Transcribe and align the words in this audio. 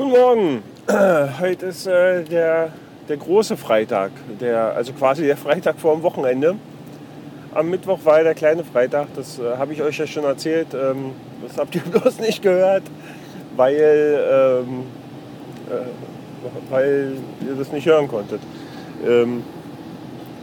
Guten 0.00 0.12
Morgen. 0.12 0.62
Heute 1.40 1.66
ist 1.66 1.86
äh, 1.86 2.24
der, 2.24 2.70
der 3.06 3.16
große 3.18 3.54
Freitag, 3.58 4.12
der, 4.40 4.74
also 4.74 4.94
quasi 4.94 5.26
der 5.26 5.36
Freitag 5.46 5.78
vor 5.78 5.94
dem 5.94 6.02
Wochenende. 6.02 6.56
Am 7.52 7.68
Mittwoch 7.68 7.98
war 8.04 8.22
der 8.22 8.34
kleine 8.34 8.64
Freitag, 8.64 9.08
das 9.14 9.38
äh, 9.38 9.58
habe 9.58 9.74
ich 9.74 9.82
euch 9.82 9.98
ja 9.98 10.06
schon 10.06 10.24
erzählt. 10.24 10.68
Ähm, 10.72 11.12
das 11.46 11.58
habt 11.58 11.74
ihr 11.74 11.82
bloß 11.92 12.18
nicht 12.20 12.40
gehört, 12.40 12.84
weil, 13.56 14.64
ähm, 14.66 14.84
äh, 15.68 16.70
weil 16.72 17.12
ihr 17.46 17.54
das 17.58 17.70
nicht 17.70 17.84
hören 17.84 18.08
konntet. 18.08 18.40
Ähm, 19.06 19.42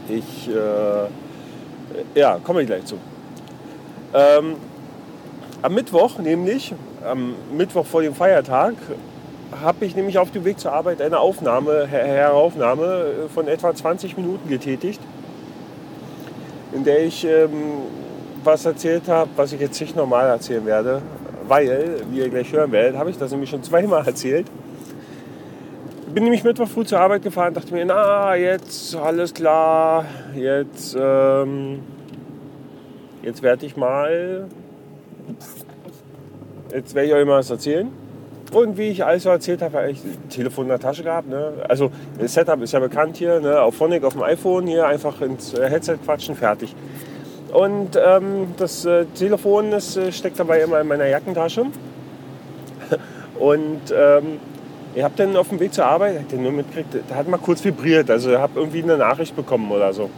ich, 0.07 0.50
äh, 0.50 2.19
ja, 2.19 2.37
komme 2.43 2.61
ich 2.61 2.68
gleich 2.68 2.86
zu. 2.86 3.00
Ähm, 4.14 4.57
am 5.64 5.74
Mittwoch 5.74 6.19
nämlich, 6.19 6.75
am 7.04 7.33
Mittwoch 7.57 7.87
vor 7.87 8.04
dem 8.04 8.14
Feiertag, 8.14 8.75
habe 9.61 9.86
ich 9.86 9.96
nämlich 9.96 10.18
auf 10.18 10.32
dem 10.32 10.46
Weg 10.46 10.60
zur 10.60 10.74
Arbeit 10.74 11.01
eine 11.01 11.19
Aufnahme, 11.19 11.87
Heraufnahme 11.87 13.29
von 13.33 13.47
etwa 13.47 13.73
20 13.73 14.18
Minuten 14.18 14.50
getätigt, 14.50 15.01
in 16.73 16.83
der 16.83 17.06
ich 17.06 17.25
ähm, 17.25 17.51
was 18.43 18.65
erzählt 18.65 19.07
habe, 19.07 19.29
was 19.36 19.54
ich 19.54 19.61
jetzt 19.61 19.79
nicht 19.79 19.96
normal 19.96 20.28
erzählen 20.28 20.65
werde, 20.65 21.01
weil, 21.47 22.01
wie 22.11 22.20
ihr 22.20 22.29
gleich 22.29 22.51
hören 22.51 22.71
werdet, 22.71 22.97
habe 22.97 23.10
ich 23.10 23.18
das 23.18 23.32
nämlich 23.32 23.50
schon 23.50 23.64
zweimal 23.64 24.04
erzählt. 24.06 24.47
Bin 26.14 26.23
nämlich 26.23 26.43
Mittwoch 26.43 26.68
früh 26.68 26.86
zur 26.86 27.00
Arbeit 27.00 27.21
gefahren, 27.21 27.54
dachte 27.54 27.73
mir, 27.73 27.86
na, 27.86 28.36
jetzt 28.36 28.95
alles 28.95 29.34
klar, 29.34 30.06
jetzt, 30.36 30.95
ähm, 31.00 31.79
jetzt 33.22 33.44
werde 33.44 33.66
ich 33.66 33.78
mal, 33.78 34.48
jetzt 36.73 36.95
werde 36.95 37.08
ich 37.08 37.14
euch 37.14 37.25
mal 37.25 37.40
was 37.40 37.50
erzählen. 37.50 38.06
Und 38.52 38.78
wie 38.78 38.90
ich 38.90 39.03
alles 39.03 39.26
erzählt 39.26 39.62
habe, 39.62 39.78
habe 39.78 39.92
ich 39.92 40.03
ein 40.03 40.30
Telefon 40.30 40.66
in 40.66 40.70
der 40.70 40.80
Tasche 40.80 41.03
gehabt. 41.03 41.28
Ne? 41.28 41.53
Also 41.67 41.92
das 42.17 42.34
Setup 42.34 42.62
ist 42.62 42.72
ja 42.72 42.80
bekannt 42.80 43.17
hier, 43.17 43.40
ne? 43.40 43.62
auf 43.62 43.76
Phonic, 43.76 44.03
auf 44.03 44.14
dem 44.14 44.23
iPhone, 44.23 44.67
hier 44.67 44.88
einfach 44.88 45.20
ins 45.22 45.53
äh, 45.53 45.70
Headset 45.70 45.98
quatschen, 46.03 46.36
fertig. 46.36 46.73
Und 47.52 47.98
ähm, 47.98 48.53
das 48.58 48.86
äh, 48.86 49.06
Telefon 49.06 49.72
das, 49.72 49.98
äh, 49.98 50.12
steckt 50.12 50.40
dabei 50.40 50.62
immer 50.62 50.80
in 50.80 50.88
meiner 50.88 51.08
Jackentasche. 51.08 51.66
Und 53.40 53.81
ähm, 53.94 54.40
ich 54.95 55.03
habe 55.03 55.14
dann 55.18 55.36
auf 55.36 55.50
dem 55.50 55.59
Weg 55.59 55.73
zur 55.73 55.86
Arbeit, 55.86 56.31
den 56.31 56.44
nur 56.44 56.52
mitgekriegt, 56.52 56.95
da 57.08 57.16
hat 57.16 57.28
mal 57.28 57.38
kurz 57.38 57.64
vibriert, 57.64 58.09
also 58.09 58.38
habe 58.38 58.59
irgendwie 58.59 58.81
eine 58.81 58.98
Nachricht 58.98 59.36
bekommen 59.36 59.72
oder 59.72 59.94
so. 59.94 60.09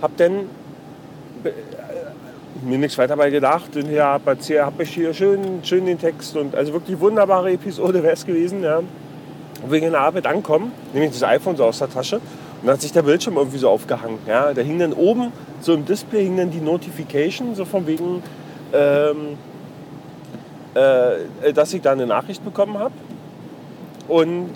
Hab 0.00 0.16
dann 0.16 0.48
mir 2.62 2.78
nichts 2.78 2.98
weiter 2.98 3.16
dabei 3.16 3.30
gedacht 3.30 3.76
und 3.76 3.90
ja, 3.90 4.12
habe 4.12 4.36
hab 4.36 4.80
ich 4.80 4.90
hier 4.90 5.12
schön, 5.12 5.60
schön 5.62 5.86
den 5.86 5.98
Text 5.98 6.36
und 6.36 6.54
also 6.54 6.72
wirklich 6.72 6.98
wunderbare 6.98 7.52
Episode 7.52 8.02
wäre 8.02 8.14
es 8.14 8.24
gewesen. 8.24 8.62
Ja. 8.62 8.80
Wegen 9.68 9.90
der 9.90 10.00
Arbeit 10.00 10.26
ankommen, 10.26 10.72
nehme 10.92 11.06
ich 11.06 11.12
das 11.12 11.22
iPhone 11.22 11.56
so 11.56 11.64
aus 11.64 11.78
der 11.78 11.88
Tasche 11.88 12.16
und 12.16 12.66
dann 12.66 12.74
hat 12.74 12.80
sich 12.80 12.92
der 12.92 13.02
Bildschirm 13.02 13.36
irgendwie 13.36 13.58
so 13.58 13.68
aufgehangen. 13.68 14.18
Ja. 14.26 14.52
Da 14.52 14.62
hing 14.62 14.78
dann 14.78 14.92
oben, 14.92 15.32
so 15.60 15.74
im 15.74 15.84
Display 15.84 16.24
hing 16.24 16.36
dann 16.36 16.50
die 16.50 16.60
Notification, 16.60 17.54
so 17.54 17.64
von 17.64 17.86
wegen, 17.86 18.22
ähm, 18.72 19.38
äh, 20.74 21.52
dass 21.52 21.72
ich 21.74 21.82
da 21.82 21.92
eine 21.92 22.06
Nachricht 22.06 22.44
bekommen 22.44 22.78
habe. 22.78 22.94
Und 24.08 24.50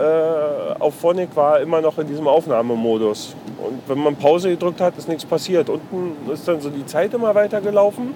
äh, 0.00 0.74
auf 0.78 0.94
Phonic 0.94 1.36
war 1.36 1.60
immer 1.60 1.82
noch 1.82 1.98
in 1.98 2.06
diesem 2.06 2.26
Aufnahmemodus. 2.26 3.34
Und 3.58 3.82
wenn 3.86 3.98
man 3.98 4.16
Pause 4.16 4.48
gedrückt 4.48 4.80
hat, 4.80 4.96
ist 4.96 5.08
nichts 5.08 5.26
passiert. 5.26 5.68
Unten 5.68 6.30
ist 6.32 6.48
dann 6.48 6.60
so 6.60 6.70
die 6.70 6.86
Zeit 6.86 7.12
immer 7.12 7.34
weiter 7.34 7.60
gelaufen 7.60 8.14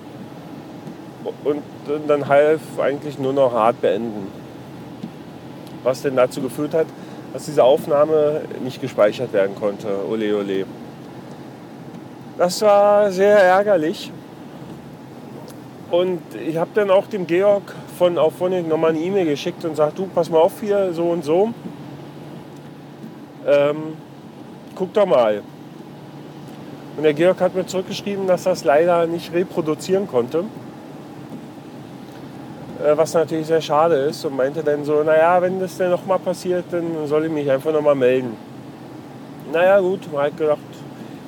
und 1.44 1.62
dann 2.08 2.26
half 2.26 2.60
eigentlich 2.78 3.18
nur 3.18 3.34
noch 3.34 3.52
hart 3.52 3.82
beenden. 3.82 4.28
Was 5.82 6.00
denn 6.00 6.16
dazu 6.16 6.40
geführt 6.40 6.72
hat, 6.72 6.86
dass 7.34 7.44
diese 7.44 7.62
Aufnahme 7.62 8.42
nicht 8.62 8.80
gespeichert 8.80 9.32
werden 9.34 9.54
konnte. 9.54 9.88
Ole, 10.08 10.36
ole. 10.38 10.64
Das 12.38 12.62
war 12.62 13.12
sehr 13.12 13.38
ärgerlich. 13.38 14.10
Und 15.90 16.22
ich 16.34 16.56
habe 16.56 16.70
dann 16.74 16.90
auch 16.90 17.06
dem 17.06 17.26
Georg 17.26 17.74
von 17.98 18.18
Auphonic 18.18 18.68
nochmal 18.68 18.90
eine 18.90 19.00
E-Mail 19.00 19.26
geschickt 19.26 19.64
und 19.64 19.76
sagt, 19.76 19.98
du, 19.98 20.06
pass 20.06 20.30
mal 20.30 20.38
auf 20.38 20.60
hier, 20.60 20.92
so 20.92 21.10
und 21.10 21.24
so. 21.24 21.52
Ähm, 23.46 23.96
guck 24.74 24.92
doch 24.92 25.06
mal. 25.06 25.42
Und 26.96 27.02
der 27.02 27.14
Georg 27.14 27.40
hat 27.40 27.54
mir 27.54 27.66
zurückgeschrieben, 27.66 28.26
dass 28.26 28.46
es 28.46 28.64
leider 28.64 29.06
nicht 29.06 29.32
reproduzieren 29.32 30.06
konnte. 30.06 30.44
Äh, 32.84 32.96
was 32.96 33.14
natürlich 33.14 33.46
sehr 33.46 33.60
schade 33.60 33.96
ist 33.96 34.24
und 34.24 34.36
meinte 34.36 34.62
dann 34.62 34.84
so, 34.84 35.02
naja, 35.02 35.40
wenn 35.40 35.60
das 35.60 35.76
denn 35.76 35.90
nochmal 35.90 36.18
passiert, 36.18 36.64
dann 36.70 37.06
soll 37.06 37.26
ich 37.26 37.32
mich 37.32 37.50
einfach 37.50 37.72
nochmal 37.72 37.94
melden. 37.94 38.36
Naja 39.52 39.80
gut, 39.80 40.12
man 40.12 40.24
hat 40.24 40.36
gedacht, 40.36 40.58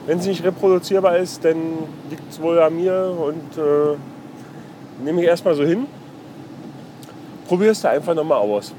wenn 0.07 0.19
es 0.19 0.27
nicht 0.27 0.45
reproduzierbar 0.45 1.17
ist, 1.19 1.45
dann 1.45 1.57
liegt 2.11 2.31
es 2.31 2.41
wohl 2.41 2.59
an 2.61 2.77
mir 2.77 3.15
und 3.19 3.59
äh, 3.59 3.97
nehme 5.05 5.21
ich 5.21 5.27
erstmal 5.27 5.55
so 5.55 5.65
hin. 5.65 5.87
Probier 7.47 7.71
es 7.71 7.85
einfach 7.85 8.15
nochmal 8.15 8.39
aus. 8.39 8.73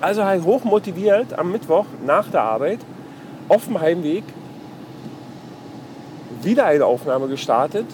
Also 0.00 0.24
halt 0.24 0.44
hoch 0.44 0.64
motiviert 0.64 1.38
am 1.38 1.52
Mittwoch 1.52 1.84
nach 2.06 2.30
der 2.30 2.42
Arbeit 2.42 2.78
auf 3.48 3.66
dem 3.66 3.80
Heimweg 3.80 4.24
wieder 6.42 6.64
eine 6.66 6.86
Aufnahme 6.86 7.28
gestartet, 7.28 7.86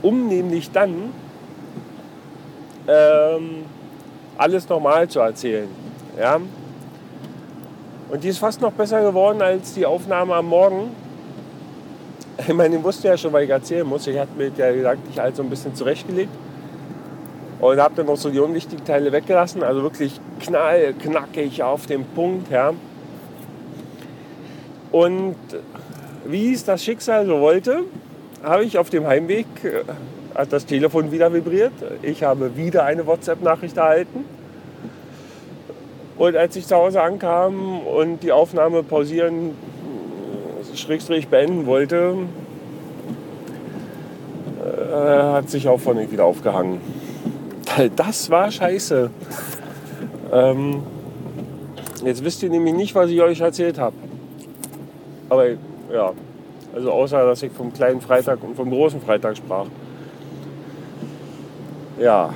um 0.00 0.28
nämlich 0.28 0.70
dann 0.70 1.12
ähm, 2.88 3.64
alles 4.38 4.66
nochmal 4.68 5.08
zu 5.08 5.20
erzählen. 5.20 5.68
Ja? 6.18 6.40
Und 8.10 8.24
die 8.24 8.28
ist 8.28 8.38
fast 8.38 8.60
noch 8.60 8.72
besser 8.72 9.02
geworden 9.02 9.42
als 9.42 9.74
die 9.74 9.84
Aufnahme 9.84 10.34
am 10.34 10.46
Morgen. 10.46 10.90
Ich 12.38 12.54
meine, 12.54 12.76
ich 12.76 12.82
wusste 12.82 13.08
ja 13.08 13.18
schon, 13.18 13.32
weil 13.32 13.44
ich 13.44 13.50
erzählen 13.50 13.86
muss. 13.86 14.06
Ich 14.06 14.18
hatte 14.18 14.32
mir 14.36 14.50
ja 14.56 14.72
gesagt, 14.72 15.00
ich 15.12 15.18
halt 15.18 15.36
so 15.36 15.42
ein 15.42 15.50
bisschen 15.50 15.74
zurechtgelegt. 15.74 16.30
Und 17.60 17.78
habe 17.78 17.94
dann 17.94 18.06
noch 18.06 18.16
so 18.16 18.30
die 18.30 18.38
unwichtigen 18.38 18.84
Teile 18.84 19.12
weggelassen. 19.12 19.62
Also 19.62 19.82
wirklich 19.82 20.18
knall, 20.40 20.94
knackig 20.94 21.62
auf 21.62 21.86
den 21.86 22.04
Punkt. 22.04 22.50
Ja. 22.50 22.72
Und 24.90 25.36
wie 26.24 26.52
es 26.52 26.64
das 26.64 26.82
Schicksal 26.82 27.26
so 27.26 27.40
wollte, 27.40 27.84
habe 28.42 28.64
ich 28.64 28.78
auf 28.78 28.90
dem 28.90 29.06
Heimweg, 29.06 29.46
äh, 29.62 29.82
hat 30.34 30.52
das 30.52 30.64
Telefon 30.64 31.12
wieder 31.12 31.32
vibriert. 31.32 31.72
Ich 32.02 32.22
habe 32.22 32.56
wieder 32.56 32.84
eine 32.84 33.06
WhatsApp-Nachricht 33.06 33.76
erhalten. 33.76 34.24
Und 36.16 36.36
als 36.36 36.56
ich 36.56 36.66
zu 36.66 36.76
Hause 36.76 37.02
ankam 37.02 37.80
und 37.80 38.22
die 38.22 38.32
Aufnahme 38.32 38.82
pausieren, 38.82 39.52
schrägstrich 40.74 41.28
beenden 41.28 41.66
wollte, 41.66 42.14
äh, 44.60 44.94
hat 44.94 45.50
sich 45.50 45.68
auch 45.68 45.80
von 45.80 45.98
wieder 46.10 46.24
aufgehangen. 46.24 46.80
Das 47.96 48.30
war 48.30 48.50
scheiße. 48.50 49.10
Ähm, 50.32 50.82
jetzt 52.04 52.24
wisst 52.24 52.42
ihr 52.42 52.50
nämlich 52.50 52.74
nicht, 52.74 52.94
was 52.94 53.10
ich 53.10 53.20
euch 53.20 53.40
erzählt 53.40 53.78
habe. 53.78 53.96
Aber 55.28 55.46
ja, 55.92 56.12
also 56.74 56.92
außer, 56.92 57.24
dass 57.26 57.42
ich 57.42 57.52
vom 57.52 57.72
kleinen 57.72 58.00
Freitag 58.00 58.42
und 58.42 58.56
vom 58.56 58.70
großen 58.70 59.00
Freitag 59.00 59.36
sprach. 59.36 59.66
Ja, 61.98 62.30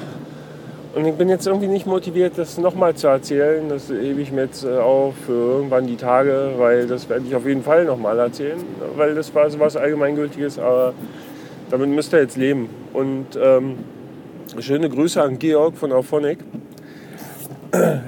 und 0.94 1.05
ich 1.06 1.15
bin 1.15 1.28
jetzt 1.28 1.47
irgendwie 1.47 1.67
nicht 1.67 1.87
motiviert, 1.87 2.34
das 2.37 2.56
nochmal 2.56 2.94
zu 2.94 3.09
erzählen. 3.09 3.69
Das 3.69 3.89
hebe 3.89 4.21
ich 4.21 4.31
mir 4.31 4.43
jetzt 4.43 4.65
äh, 4.65 4.78
auf 4.78 5.15
für 5.27 5.33
irgendwann 5.33 5.89
die 5.89 5.97
Tage, 5.97 6.53
weil 6.56 6.87
das 6.87 7.09
werde 7.09 7.25
ich 7.27 7.34
auf 7.34 7.44
jeden 7.47 7.65
Fall 7.65 7.84
nochmal 7.84 8.19
erzählen, 8.21 8.59
weil 8.97 9.15
das 9.17 9.34
war 9.34 9.50
so 9.50 9.59
was 9.59 9.77
Allgemeingültiges, 9.77 10.58
aber 10.58 10.94
damit 11.70 11.88
müsst 11.88 12.12
ihr 12.12 12.20
jetzt 12.20 12.37
leben. 12.37 12.69
Und 12.93 13.26
ähm, 13.41 13.79
Schöne 14.61 14.88
Grüße 14.88 15.20
an 15.20 15.38
Georg 15.38 15.76
von 15.76 15.91
Auphonic. 15.91 16.38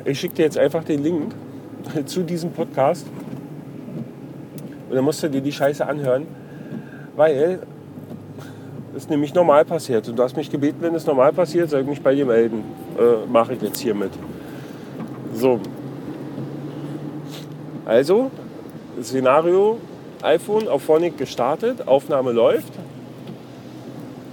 Ich 0.04 0.20
schicke 0.20 0.34
dir 0.34 0.42
jetzt 0.44 0.58
einfach 0.58 0.84
den 0.84 1.02
Link 1.02 1.34
zu 2.06 2.22
diesem 2.22 2.52
Podcast. 2.52 3.06
Und 4.88 4.94
dann 4.94 5.04
musst 5.04 5.22
du 5.22 5.28
dir 5.28 5.40
die 5.40 5.50
Scheiße 5.50 5.84
anhören, 5.84 6.26
weil 7.16 7.60
es 8.94 9.08
nämlich 9.08 9.34
normal 9.34 9.64
passiert. 9.64 10.08
Und 10.08 10.16
du 10.16 10.22
hast 10.22 10.36
mich 10.36 10.50
gebeten, 10.50 10.76
wenn 10.80 10.94
es 10.94 11.06
normal 11.06 11.32
passiert, 11.32 11.70
soll 11.70 11.80
ich 11.80 11.86
mich 11.86 12.02
bei 12.02 12.14
dir 12.14 12.26
melden. 12.26 12.62
Äh, 12.96 13.26
Mache 13.28 13.54
ich 13.54 13.62
jetzt 13.62 13.80
hiermit. 13.80 14.12
So. 15.34 15.58
Also, 17.84 18.30
Szenario, 19.02 19.78
iPhone 20.22 20.68
auf 20.68 20.82
Phonic 20.82 21.18
gestartet, 21.18 21.88
Aufnahme 21.88 22.32
läuft 22.32 22.72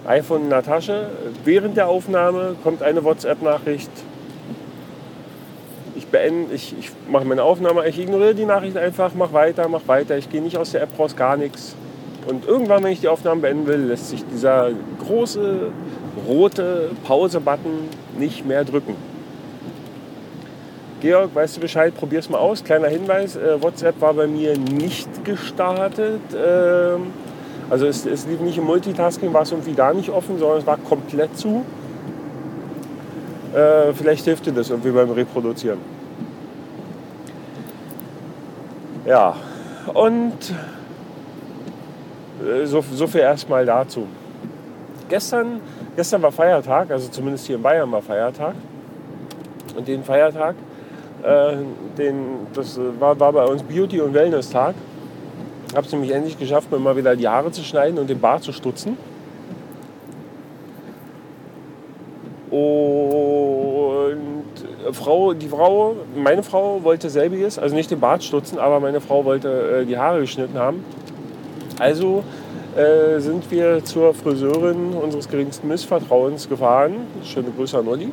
iPhone 0.05 0.43
in 0.43 0.49
der 0.49 0.63
Tasche. 0.63 1.07
Während 1.43 1.77
der 1.77 1.87
Aufnahme 1.87 2.55
kommt 2.63 2.81
eine 2.83 3.03
WhatsApp-Nachricht. 3.03 3.91
Ich 5.95 6.07
beende, 6.07 6.53
ich, 6.53 6.75
ich 6.77 6.91
mache 7.09 7.25
meine 7.25 7.43
Aufnahme, 7.43 7.87
ich 7.87 7.99
ignoriere 7.99 8.35
die 8.35 8.45
Nachricht 8.45 8.77
einfach, 8.77 9.11
mach 9.15 9.33
weiter, 9.33 9.67
mach 9.67 9.87
weiter. 9.87 10.17
Ich 10.17 10.29
gehe 10.29 10.41
nicht 10.41 10.57
aus 10.57 10.71
der 10.71 10.81
App 10.81 10.97
raus, 10.97 11.15
gar 11.15 11.37
nichts. 11.37 11.75
Und 12.27 12.45
irgendwann, 12.45 12.83
wenn 12.83 12.91
ich 12.91 13.01
die 13.01 13.09
Aufnahme 13.09 13.41
beenden 13.41 13.67
will, 13.67 13.79
lässt 13.79 14.09
sich 14.09 14.23
dieser 14.25 14.69
große 15.05 15.71
rote 16.27 16.91
Pause-Button 17.05 17.89
nicht 18.17 18.45
mehr 18.45 18.63
drücken. 18.63 18.95
Georg, 21.01 21.35
weißt 21.35 21.57
du 21.57 21.61
Bescheid, 21.61 21.93
probier's 21.93 22.29
mal 22.29 22.37
aus. 22.37 22.63
Kleiner 22.63 22.87
Hinweis, 22.87 23.35
äh, 23.35 23.61
WhatsApp 23.61 23.99
war 23.99 24.13
bei 24.13 24.25
mir 24.25 24.57
nicht 24.57 25.25
gestartet. 25.25 26.21
Ähm, 26.33 27.11
also 27.73 27.87
es, 27.87 28.05
es 28.05 28.27
lief 28.27 28.39
nicht 28.39 28.59
im 28.59 28.65
Multitasking, 28.65 29.33
war 29.33 29.41
es 29.41 29.51
irgendwie 29.51 29.73
gar 29.73 29.95
nicht 29.95 30.11
offen, 30.11 30.37
sondern 30.37 30.59
es 30.59 30.67
war 30.67 30.77
komplett 30.77 31.35
zu. 31.35 31.65
Äh, 33.51 33.93
vielleicht 33.93 34.25
hilft 34.25 34.45
dir 34.45 34.51
das 34.51 34.69
irgendwie 34.69 34.91
beim 34.91 35.09
Reproduzieren. 35.09 35.79
Ja, 39.07 39.35
und 39.91 40.53
äh, 42.45 42.67
so, 42.67 42.83
so 42.93 43.07
viel 43.07 43.21
erstmal 43.21 43.65
dazu. 43.65 44.05
Gestern, 45.09 45.59
gestern 45.95 46.21
war 46.21 46.31
Feiertag, 46.31 46.91
also 46.91 47.09
zumindest 47.09 47.47
hier 47.47 47.55
in 47.55 47.63
Bayern 47.63 47.91
war 47.91 48.03
Feiertag. 48.03 48.53
Und 49.75 49.87
den 49.87 50.03
Feiertag, 50.03 50.53
äh, 51.23 51.55
den, 51.97 52.45
das 52.53 52.79
war, 52.99 53.19
war 53.19 53.33
bei 53.33 53.45
uns 53.45 53.63
Beauty- 53.63 53.99
und 53.99 54.13
Wellness-Tag. 54.13 54.75
Habe 55.75 55.85
es 55.85 55.91
nämlich 55.91 56.11
endlich 56.11 56.37
geschafft, 56.37 56.71
mir 56.71 56.79
mal 56.79 56.95
wieder 56.95 57.15
die 57.15 57.27
Haare 57.27 57.51
zu 57.51 57.63
schneiden 57.63 57.97
und 57.97 58.09
den 58.09 58.19
Bart 58.19 58.43
zu 58.43 58.51
stutzen. 58.51 58.97
Und 62.51 62.53
Frau, 64.91 65.33
die 65.33 65.47
Frau, 65.47 65.95
meine 66.15 66.43
Frau 66.43 66.83
wollte 66.83 67.09
selbiges, 67.09 67.57
also 67.57 67.75
nicht 67.75 67.89
den 67.89 67.99
Bart 67.99 68.23
stutzen, 68.23 68.59
aber 68.59 68.79
meine 68.79 69.01
Frau 69.01 69.25
wollte 69.25 69.81
äh, 69.81 69.85
die 69.85 69.97
Haare 69.97 70.19
geschnitten 70.19 70.59
haben. 70.59 70.85
Also 71.79 72.23
äh, 72.75 73.19
sind 73.19 73.49
wir 73.49 73.83
zur 73.83 74.13
Friseurin 74.13 74.93
unseres 74.93 75.27
geringsten 75.27 75.67
Missvertrauens 75.67 76.47
gefahren. 76.47 77.07
Schöne 77.23 77.49
Grüße 77.55 77.79
an 77.79 77.87
Olli 77.87 78.11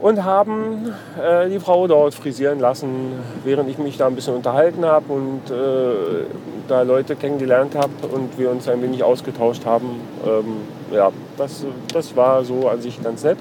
und 0.00 0.24
haben 0.24 0.92
äh, 1.22 1.48
die 1.48 1.60
Frau 1.60 1.86
dort 1.86 2.14
frisieren 2.14 2.58
lassen, 2.58 3.12
während 3.44 3.68
ich 3.68 3.78
mich 3.78 3.98
da 3.98 4.06
ein 4.06 4.14
bisschen 4.14 4.34
unterhalten 4.34 4.84
habe 4.84 5.12
und 5.12 5.50
äh, 5.50 6.24
da 6.68 6.82
Leute 6.82 7.16
kennengelernt 7.16 7.74
habe 7.74 8.06
und 8.10 8.38
wir 8.38 8.50
uns 8.50 8.66
ein 8.68 8.82
wenig 8.82 9.02
ausgetauscht 9.04 9.66
haben. 9.66 10.00
Ähm, 10.26 10.62
ja, 10.92 11.10
das, 11.36 11.64
das 11.92 12.16
war 12.16 12.44
so 12.44 12.68
an 12.68 12.80
sich 12.80 13.02
ganz 13.02 13.22
nett. 13.22 13.38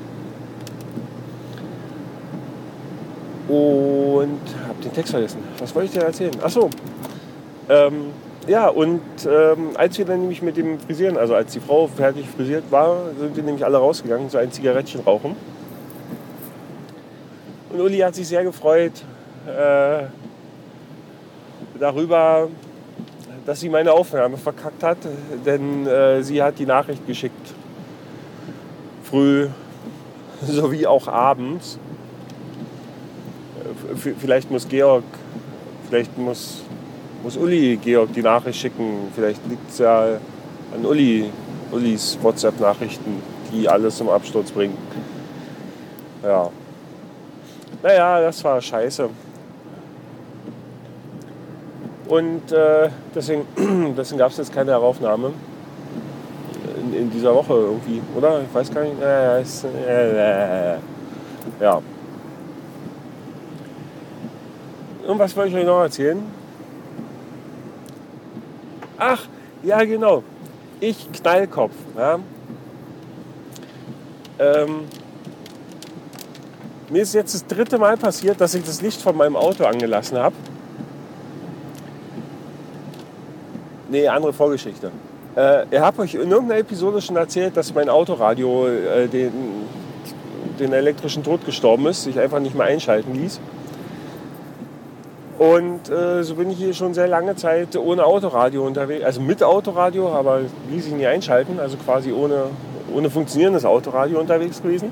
Und 3.48 4.42
habe 4.68 4.84
den 4.84 4.94
Text 4.94 5.12
vergessen. 5.12 5.40
Was 5.58 5.74
wollte 5.74 5.88
ich 5.88 5.94
dir 5.94 6.06
erzählen? 6.06 6.34
Achso. 6.44 6.70
Ähm, 7.68 8.08
ja, 8.48 8.68
und 8.68 9.02
ähm, 9.28 9.70
als 9.76 9.98
wir 9.98 10.06
dann 10.06 10.22
nämlich 10.22 10.42
mit 10.42 10.58
dem 10.58 10.80
Frisieren, 10.80 11.18
also 11.18 11.36
als 11.36 11.54
die 11.54 11.60
Frau 11.60 11.88
fertig 11.88 12.28
frisiert 12.28 12.66
war, 12.72 12.98
sind 13.20 13.36
wir 13.36 13.44
nämlich 13.44 13.64
alle 13.64 13.78
rausgegangen, 13.78 14.30
so 14.30 14.38
ein 14.38 14.52
Zigarettchen 14.52 15.02
rauchen. 15.02 15.36
Uli 17.80 18.00
hat 18.00 18.16
sich 18.16 18.28
sehr 18.28 18.44
gefreut 18.44 18.94
äh, 19.48 20.04
darüber, 21.80 22.48
dass 23.46 23.60
sie 23.60 23.70
meine 23.70 23.94
Aufnahme 23.94 24.38
verkackt 24.38 24.84
hat, 24.84 24.98
denn 25.46 25.88
äh, 25.88 26.22
sie 26.22 26.42
hat 26.42 26.60
die 26.60 26.66
Nachricht 26.66 27.06
geschickt. 27.08 27.54
Früh 29.04 29.48
sowie 30.42 30.86
auch 30.86 31.08
abends. 31.08 31.80
Äh, 33.96 34.14
vielleicht 34.20 34.52
muss 34.52 34.68
Georg, 34.68 35.04
vielleicht 35.88 36.18
muss, 36.18 36.62
muss 37.24 37.38
Uli 37.38 37.78
Georg 37.78 38.14
die 38.14 38.22
Nachricht 38.22 38.60
schicken. 38.60 39.08
Vielleicht 39.16 39.46
liegt 39.48 39.70
es 39.72 39.80
ja 39.80 40.20
an 40.74 40.86
Uli, 40.86 41.30
Ulis 41.72 42.18
WhatsApp-Nachrichten, 42.22 43.22
die 43.52 43.68
alles 43.68 43.98
zum 43.98 44.10
Absturz 44.10 44.52
bringen. 44.52 44.78
Ja. 46.24 46.52
Naja, 47.82 48.22
das 48.22 48.44
war 48.44 48.62
scheiße. 48.62 49.10
Und 52.08 52.52
äh, 52.52 52.90
deswegen, 53.14 53.46
deswegen 53.96 54.18
gab 54.18 54.32
es 54.32 54.38
jetzt 54.38 54.54
keine 54.54 54.72
Heraufnahme 54.72 55.32
in, 56.78 56.94
in, 56.94 57.12
dieser 57.12 57.34
Woche 57.36 57.54
irgendwie, 57.54 58.02
oder? 58.16 58.42
Ich 58.42 58.54
weiß 58.54 58.74
gar 58.74 58.84
nicht. 58.84 59.00
Äh, 59.00 59.42
es, 59.42 59.64
äh, 59.64 60.78
ja. 61.62 61.82
Und 65.08 65.20
was 65.20 65.36
wollte 65.38 65.52
ich 65.52 65.56
euch 65.56 65.66
noch 65.66 65.82
erzählen? 65.82 66.20
Ach, 68.98 69.26
ja 69.64 69.84
genau. 69.84 70.24
Ich 70.80 71.12
Knallkopf. 71.12 71.74
Ja. 71.98 72.20
Ähm, 74.40 74.86
mir 76.90 77.02
ist 77.02 77.14
jetzt 77.14 77.34
das 77.34 77.46
dritte 77.46 77.78
Mal 77.78 77.98
passiert, 77.98 78.42
dass 78.42 78.54
ich 78.54 78.64
das 78.64 78.82
Licht 78.82 79.02
von 79.02 79.16
meinem 79.16 79.36
Auto 79.36 79.64
angelassen 79.66 80.18
habe. 80.18 80.36
Nee, 83.90 84.08
andere 84.08 84.34
Vorgeschichte. 84.34 84.92
Äh, 85.36 85.66
ihr 85.72 85.82
habt 85.82 86.00
euch 86.00 86.16
in 86.16 86.30
irgendeiner 86.30 86.60
Episode 86.60 87.02
schon 87.02 87.16
erzählt, 87.16 87.58
dass 87.58 87.74
mein 87.74 87.90
Autoradio 87.90 88.68
äh, 88.68 89.08
den, 89.08 89.32
den 90.60 90.74
elektrischen 90.74 91.24
Tod 91.24 91.46
gestorben 91.46 91.88
ist, 91.88 92.04
sich 92.04 92.20
einfach 92.20 92.40
nicht 92.40 92.56
mehr 92.56 92.66
einschalten 92.68 93.16
ließ. 93.16 93.40
Und 95.40 95.90
äh, 95.90 96.24
so 96.24 96.36
bin 96.36 96.52
ich 96.52 96.58
hier 96.58 96.74
schon 96.74 96.94
sehr 96.94 97.08
lange 97.08 97.36
Zeit 97.36 97.78
ohne 97.78 98.04
Autoradio 98.04 98.68
unterwegs, 98.68 99.06
also 99.06 99.22
mit 99.22 99.42
Autoradio, 99.42 100.10
aber 100.14 100.42
ließ 100.70 100.84
sich 100.84 100.94
nie 100.94 101.08
einschalten, 101.08 101.60
also 101.60 101.78
quasi 101.78 102.12
ohne, 102.12 102.48
ohne 102.94 103.10
funktionierendes 103.10 103.64
Autoradio 103.64 104.20
unterwegs 104.20 104.62
gewesen. 104.62 104.92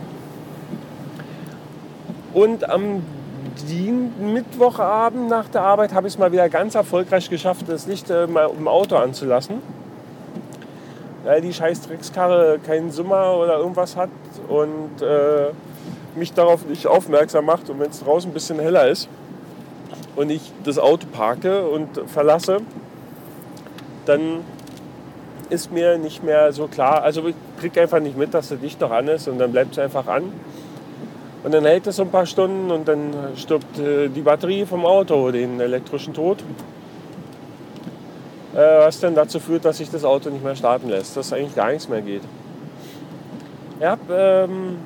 Und 2.38 2.70
am 2.70 3.02
Mittwochabend 4.20 5.28
nach 5.28 5.50
der 5.50 5.64
Arbeit 5.64 5.92
habe 5.96 6.08
ich 6.08 6.14
es 6.14 6.20
mal 6.20 6.32
wieder 6.32 6.48
ganz 6.50 6.76
erfolgreich 6.76 7.32
geschafft, 7.32 7.66
das 7.68 7.88
Licht 7.88 8.12
äh, 8.12 8.28
mal 8.28 8.52
im 8.56 8.68
Auto 8.68 8.96
anzulassen. 8.96 9.60
Weil 11.24 11.42
die 11.42 11.52
scheiß 11.52 11.82
Dreckskarre 11.82 12.60
keinen 12.64 12.92
Summer 12.92 13.38
oder 13.38 13.58
irgendwas 13.58 13.96
hat 13.96 14.12
und 14.48 15.02
äh, 15.02 15.48
mich 16.16 16.32
darauf 16.34 16.64
nicht 16.68 16.86
aufmerksam 16.86 17.46
macht. 17.46 17.72
Und 17.72 17.80
wenn 17.80 17.90
es 17.90 18.02
draußen 18.02 18.30
ein 18.30 18.34
bisschen 18.36 18.60
heller 18.60 18.88
ist 18.88 19.10
und 20.16 20.30
ich 20.30 20.52
das 20.64 20.78
Auto 20.78 21.08
parke 21.12 21.68
und 21.68 21.90
verlasse, 22.06 22.60
dann 24.06 24.42
ist 25.50 25.72
mir 25.72 25.98
nicht 25.98 26.24
mehr 26.24 26.54
so 26.54 26.68
klar. 26.68 27.02
Also 27.02 27.28
ich 27.28 27.36
kriege 27.60 27.82
einfach 27.82 28.00
nicht 28.00 28.16
mit, 28.16 28.36
dass 28.36 28.50
das 28.50 28.62
Licht 28.62 28.80
noch 28.80 28.92
an 28.92 29.08
ist 29.08 29.28
und 29.28 29.40
dann 29.40 29.52
bleibt 29.52 29.72
es 29.72 29.80
einfach 29.80 30.06
an. 30.06 30.32
Und 31.48 31.54
dann 31.54 31.64
hält 31.64 31.88
es 31.88 31.98
ein 31.98 32.10
paar 32.10 32.26
Stunden 32.26 32.70
und 32.72 32.90
dann 32.90 33.14
stirbt 33.38 33.80
äh, 33.80 34.10
die 34.10 34.20
Batterie 34.20 34.66
vom 34.66 34.86
Auto 34.86 35.32
den 35.32 35.62
elektrischen 35.62 36.14
Tod. 36.14 36.44
Äh, 38.54 38.58
was 38.58 39.00
dann 39.00 39.16
dazu 39.16 39.40
führt, 39.40 39.64
dass 39.64 39.78
sich 39.78 39.90
das 39.90 40.04
Auto 40.04 40.30
nicht 40.30 40.44
mehr 40.44 40.58
starten 40.58 40.90
lässt, 40.90 41.16
dass 41.16 41.32
eigentlich 41.32 41.56
gar 41.56 41.70
nichts 41.70 41.88
mehr 41.88 42.02
geht. 42.02 42.24
Ja, 43.80 43.98
ähm, 44.12 44.80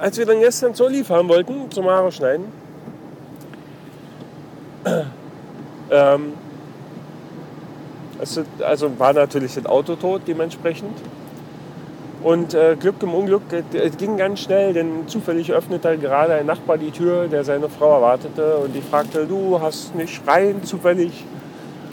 als 0.00 0.16
wir 0.16 0.24
dann 0.24 0.40
gestern 0.40 0.74
zur 0.74 0.86
Oli 0.86 1.04
fahren 1.04 1.28
wollten, 1.28 1.70
zum 1.70 1.84
Haare 1.84 2.10
schneiden, 2.10 2.46
ähm, 5.90 6.32
also 8.66 8.98
war 8.98 9.12
natürlich 9.12 9.56
das 9.56 9.66
Auto 9.66 9.94
tot 9.94 10.22
dementsprechend. 10.26 10.96
Und 12.26 12.54
äh, 12.54 12.74
Glück 12.74 12.96
im 13.02 13.14
Unglück, 13.14 13.42
es 13.72 13.96
ging 13.98 14.16
ganz 14.16 14.40
schnell, 14.40 14.72
denn 14.72 15.06
zufällig 15.06 15.52
öffnete 15.52 15.96
gerade 15.96 16.32
ein 16.34 16.46
Nachbar 16.46 16.76
die 16.76 16.90
Tür, 16.90 17.28
der 17.28 17.44
seine 17.44 17.68
Frau 17.68 17.94
erwartete. 17.94 18.56
Und 18.56 18.74
ich 18.74 18.82
fragte, 18.82 19.26
du 19.26 19.60
hast 19.60 19.94
nicht 19.94 20.26
rein 20.26 20.60
zufällig 20.64 21.24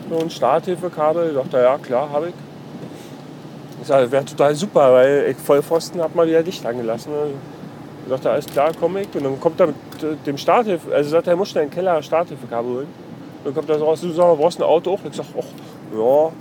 so 0.09 0.17
ein 0.17 0.31
Starthilfekabel? 0.31 1.27
Ich 1.27 1.35
dachte, 1.35 1.57
ja 1.57 1.77
klar, 1.77 2.09
habe 2.09 2.29
ich. 2.29 2.33
Ich 3.81 3.87
sagte, 3.87 4.11
wäre 4.11 4.25
total 4.25 4.55
super, 4.55 4.91
weil 4.93 5.27
ich 5.29 5.37
Vollpfosten 5.37 6.01
habe 6.01 6.17
mal 6.17 6.25
wieder 6.25 6.41
dicht 6.41 6.65
angelassen. 6.65 7.11
Ich 8.03 8.09
dachte, 8.11 8.31
alles 8.31 8.47
klar, 8.47 8.71
komm 8.79 8.97
ich. 8.97 9.13
Und 9.13 9.23
dann 9.23 9.39
kommt 9.39 9.59
er 9.59 9.67
mit 9.67 9.75
dem 10.25 10.39
Starthilfe, 10.39 10.95
also 10.95 11.11
sagt 11.11 11.27
er, 11.27 11.33
er 11.33 11.37
muss 11.37 11.51
schnell 11.51 11.65
in 11.65 11.69
den 11.69 11.75
Keller 11.75 12.01
Starthilfekabel 12.01 12.71
holen. 12.71 12.87
Und 12.87 13.45
dann 13.45 13.53
kommt 13.53 13.69
er 13.69 13.77
so 13.77 13.85
raus, 13.85 14.01
du 14.01 14.09
sagst, 14.09 14.39
brauchst 14.39 14.59
ein 14.59 14.63
Auto 14.63 14.93
auch? 14.93 14.99
Ich 15.07 15.15
sage, 15.15 15.29
ja, 15.95 16.31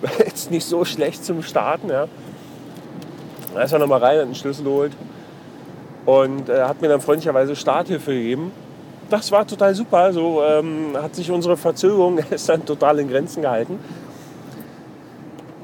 wäre 0.00 0.24
jetzt 0.26 0.50
nicht 0.50 0.64
so 0.64 0.86
schlecht 0.86 1.22
zum 1.22 1.42
Starten. 1.42 1.90
Ja. 1.90 2.08
Da 3.56 3.62
ist 3.62 3.72
er 3.72 3.78
nochmal 3.78 4.00
rein, 4.00 4.18
hat 4.18 4.26
einen 4.26 4.34
Schlüssel 4.34 4.64
geholt 4.64 4.92
und 6.04 6.50
äh, 6.50 6.64
hat 6.64 6.82
mir 6.82 6.88
dann 6.88 7.00
freundlicherweise 7.00 7.56
Starthilfe 7.56 8.12
gegeben. 8.12 8.52
Das 9.08 9.32
war 9.32 9.46
total 9.46 9.74
super. 9.74 10.12
So 10.12 10.42
ähm, 10.44 10.94
hat 10.94 11.14
sich 11.14 11.30
unsere 11.30 11.56
Verzögerung 11.56 12.18
gestern 12.30 12.66
total 12.66 12.98
in 12.98 13.08
Grenzen 13.08 13.40
gehalten. 13.40 13.78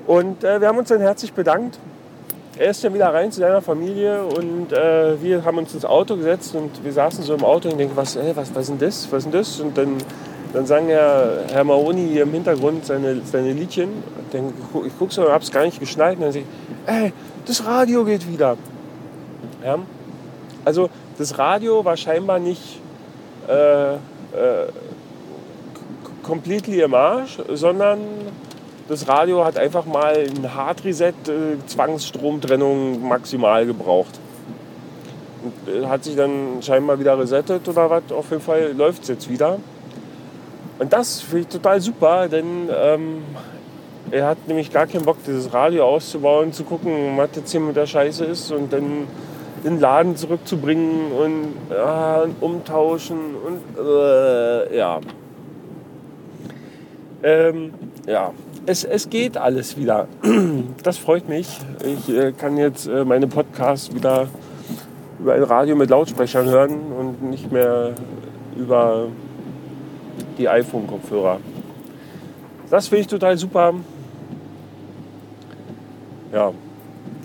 Und 0.06 0.42
äh, 0.42 0.58
wir 0.58 0.68
haben 0.68 0.78
uns 0.78 0.88
dann 0.88 1.02
herzlich 1.02 1.34
bedankt. 1.34 1.78
Er 2.56 2.70
ist 2.70 2.82
dann 2.82 2.94
wieder 2.94 3.12
rein 3.12 3.30
zu 3.30 3.40
seiner 3.40 3.60
Familie 3.60 4.24
und 4.24 4.72
äh, 4.72 5.22
wir 5.22 5.44
haben 5.44 5.58
uns 5.58 5.74
ins 5.74 5.84
Auto 5.84 6.16
gesetzt 6.16 6.54
und 6.54 6.82
wir 6.82 6.92
saßen 6.94 7.22
so 7.24 7.34
im 7.34 7.44
Auto 7.44 7.68
und 7.68 7.76
denken, 7.76 7.94
was, 7.94 8.16
ey, 8.16 8.34
was, 8.34 8.54
was 8.54 8.62
ist 8.62 8.70
denn 8.70 8.78
das? 8.78 9.08
Was 9.10 9.26
ist 9.26 9.34
das? 9.34 9.60
Und 9.60 9.76
dann, 9.76 9.98
dann 10.54 10.64
sang 10.64 10.88
er 10.88 11.44
Herr 11.52 11.64
Maoni 11.64 12.08
hier 12.08 12.22
im 12.22 12.32
Hintergrund 12.32 12.86
seine, 12.86 13.20
seine 13.24 13.52
Liedchen. 13.52 14.02
Dann, 14.32 14.54
ich 14.86 14.98
gucke 14.98 15.12
so 15.12 15.26
und 15.26 15.32
habe 15.32 15.44
es 15.44 15.50
gar 15.50 15.64
nicht 15.64 15.78
geschnallt. 15.78 16.16
Und 16.16 16.22
dann 16.22 16.32
sage 16.32 16.46
ich, 16.86 16.94
ey, 16.94 17.12
das 17.46 17.64
Radio 17.64 18.04
geht 18.04 18.28
wieder. 18.28 18.56
Ja? 19.64 19.78
Also 20.64 20.90
das 21.18 21.38
Radio 21.38 21.84
war 21.84 21.96
scheinbar 21.96 22.38
nicht 22.38 22.80
äh, 23.48 23.94
äh, 23.94 23.98
completely 26.22 26.80
im 26.80 26.94
Arsch, 26.94 27.38
sondern 27.52 27.98
das 28.88 29.08
Radio 29.08 29.44
hat 29.44 29.56
einfach 29.56 29.84
mal 29.86 30.16
ein 30.16 30.54
Hard 30.54 30.84
Reset, 30.84 31.14
äh, 31.28 31.64
Zwangsstromtrennung 31.66 33.06
maximal 33.06 33.66
gebraucht. 33.66 34.18
Und, 35.42 35.74
äh, 35.74 35.86
hat 35.86 36.04
sich 36.04 36.16
dann 36.16 36.62
scheinbar 36.62 36.98
wieder 36.98 37.18
resettet 37.18 37.68
oder 37.68 37.90
was. 37.90 38.02
Auf 38.12 38.30
jeden 38.30 38.42
Fall 38.42 38.72
läuft 38.72 39.02
es 39.02 39.08
jetzt 39.08 39.30
wieder. 39.30 39.58
Und 40.78 40.92
das 40.92 41.20
finde 41.20 41.40
ich 41.40 41.46
total 41.48 41.80
super, 41.80 42.28
denn 42.28 42.68
ähm, 42.74 43.22
er 44.12 44.26
hat 44.26 44.46
nämlich 44.46 44.70
gar 44.70 44.86
keinen 44.86 45.06
Bock, 45.06 45.16
dieses 45.26 45.54
Radio 45.54 45.86
auszubauen, 45.86 46.52
zu 46.52 46.64
gucken, 46.64 47.16
was 47.16 47.30
jetzt 47.34 47.50
hier 47.50 47.60
mit 47.60 47.76
der 47.76 47.86
Scheiße 47.86 48.26
ist 48.26 48.52
und 48.52 48.70
dann 48.70 49.08
den 49.64 49.80
Laden 49.80 50.16
zurückzubringen 50.16 51.12
und, 51.12 51.54
und 51.74 52.34
umtauschen 52.42 53.18
und 53.34 53.82
äh, 53.82 54.76
ja. 54.76 55.00
Ähm, 57.22 57.72
ja, 58.06 58.32
es, 58.66 58.84
es 58.84 59.08
geht 59.08 59.38
alles 59.38 59.78
wieder. 59.78 60.06
Das 60.82 60.98
freut 60.98 61.28
mich. 61.28 61.48
Ich 61.82 62.14
äh, 62.14 62.32
kann 62.32 62.58
jetzt 62.58 62.88
äh, 62.88 63.06
meine 63.06 63.28
Podcasts 63.28 63.94
wieder 63.94 64.26
über 65.18 65.32
ein 65.32 65.44
Radio 65.44 65.74
mit 65.74 65.88
Lautsprechern 65.88 66.46
hören 66.46 66.92
und 66.98 67.22
nicht 67.22 67.50
mehr 67.50 67.92
über 68.56 69.06
die 70.36 70.48
iPhone-Kopfhörer. 70.48 71.38
Das 72.68 72.88
finde 72.88 73.02
ich 73.02 73.06
total 73.06 73.38
super. 73.38 73.74
Ja. 76.32 76.52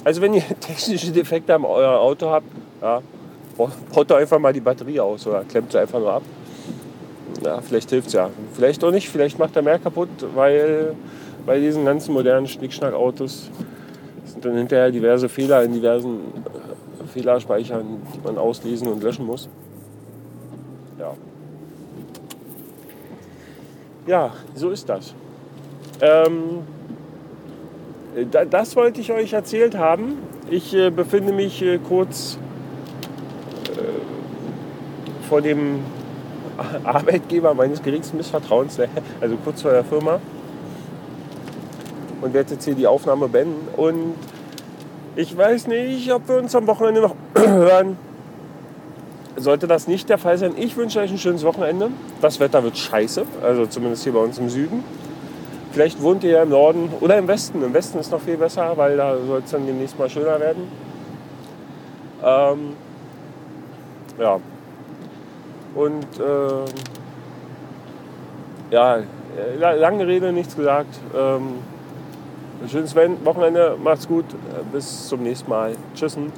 Also 0.03 0.21
wenn 0.21 0.33
ihr 0.33 0.43
technische 0.59 1.11
Defekte 1.11 1.53
am 1.53 1.65
euer 1.65 1.99
Auto 1.99 2.29
habt, 2.29 2.47
ja, 2.81 3.01
baut 3.57 4.11
doch 4.11 4.17
einfach 4.17 4.39
mal 4.39 4.53
die 4.53 4.61
Batterie 4.61 4.99
aus 4.99 5.25
oder 5.25 5.43
klemmt 5.43 5.71
sie 5.71 5.79
einfach 5.79 5.99
nur 5.99 6.13
ab. 6.13 6.23
Ja, 7.43 7.61
vielleicht 7.61 7.89
hilft 7.89 8.07
es 8.07 8.13
ja. 8.13 8.29
Vielleicht 8.53 8.83
auch 8.83 8.91
nicht, 8.91 9.09
vielleicht 9.09 9.39
macht 9.39 9.55
er 9.55 9.61
mehr 9.61 9.79
kaputt, 9.79 10.09
weil 10.35 10.95
bei 11.45 11.59
diesen 11.59 11.85
ganzen 11.85 12.13
modernen 12.13 12.47
Schnickschnack-Autos 12.47 13.49
sind 14.25 14.45
dann 14.45 14.55
hinterher 14.55 14.91
diverse 14.91 15.29
Fehler 15.29 15.63
in 15.63 15.73
diversen 15.73 16.19
äh, 16.19 17.07
Fehlerspeichern, 17.07 18.01
die 18.13 18.19
man 18.23 18.37
auslesen 18.37 18.87
und 18.87 19.01
löschen 19.03 19.25
muss. 19.25 19.47
Ja. 20.99 21.13
Ja, 24.05 24.33
so 24.55 24.69
ist 24.69 24.87
das. 24.89 25.13
Ähm, 26.01 26.59
das 28.25 28.75
wollte 28.75 29.01
ich 29.01 29.11
euch 29.11 29.33
erzählt 29.33 29.77
haben. 29.77 30.17
Ich 30.49 30.73
äh, 30.73 30.89
befinde 30.89 31.31
mich 31.33 31.61
äh, 31.61 31.77
kurz 31.77 32.39
äh, 33.75 35.27
vor 35.27 35.41
dem 35.41 35.81
Arbeitgeber 36.83 37.53
meines 37.53 37.83
geringsten 37.83 38.17
Missvertrauens, 38.17 38.77
ne? 38.77 38.87
also 39.21 39.37
kurz 39.43 39.61
vor 39.61 39.71
der 39.71 39.83
Firma. 39.83 40.19
Und 42.21 42.33
werde 42.33 42.55
jetzt 42.55 42.65
hier 42.65 42.73
die 42.73 42.87
Aufnahme 42.87 43.27
beenden. 43.27 43.67
Und 43.77 44.15
ich 45.15 45.37
weiß 45.37 45.67
nicht, 45.67 46.11
ob 46.11 46.27
wir 46.27 46.37
uns 46.37 46.55
am 46.55 46.65
Wochenende 46.65 47.01
noch 47.01 47.15
hören. 47.35 47.97
Sollte 49.35 49.67
das 49.67 49.87
nicht 49.87 50.09
der 50.09 50.17
Fall 50.17 50.39
sein, 50.39 50.53
ich 50.57 50.75
wünsche 50.75 50.99
euch 50.99 51.11
ein 51.11 51.19
schönes 51.19 51.43
Wochenende. 51.43 51.91
Das 52.21 52.39
Wetter 52.39 52.63
wird 52.63 52.75
scheiße, 52.75 53.23
also 53.43 53.67
zumindest 53.67 54.03
hier 54.03 54.13
bei 54.13 54.19
uns 54.19 54.39
im 54.39 54.49
Süden. 54.49 54.83
Vielleicht 55.77 56.01
wohnt 56.01 56.23
ihr 56.23 56.31
ja 56.31 56.41
im 56.41 56.49
Norden 56.49 56.91
oder 57.01 57.19
im 57.19 57.27
Westen. 57.27 57.61
Im 57.61 57.71
Westen 57.71 57.99
ist 57.99 58.11
noch 58.11 58.19
viel 58.19 58.35
besser, 58.35 58.75
weil 58.77 58.97
da 58.97 59.15
soll 59.15 59.43
es 59.45 59.51
dann 59.51 59.67
demnächst 59.67 59.99
mal 59.99 60.09
schöner 60.09 60.39
werden. 60.39 60.63
Ähm, 62.23 62.75
ja. 64.17 64.39
Und 65.75 66.19
äh, 66.19 66.65
ja, 68.71 69.03
lange 69.59 70.07
Rede, 70.07 70.33
nichts 70.33 70.55
gesagt. 70.55 70.99
Ähm, 71.15 71.59
schönes 72.67 72.95
Wochenende, 72.95 73.77
macht's 73.79 74.07
gut, 74.07 74.25
bis 74.71 75.07
zum 75.07 75.21
nächsten 75.21 75.47
Mal. 75.47 75.75
Tschüssen. 75.93 76.33